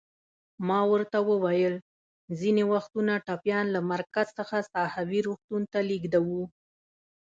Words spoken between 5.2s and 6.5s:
روغتون ته لېږدوو.